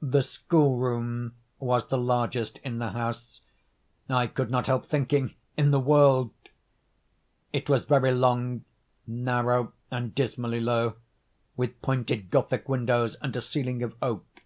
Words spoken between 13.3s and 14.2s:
a ceiling of